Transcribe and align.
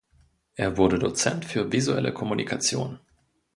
Er 0.55 0.77
wurde 0.77 0.97
Dozent 0.97 1.45
für 1.45 1.71
Visuelle 1.71 2.11
Kommunikation. 2.11 2.97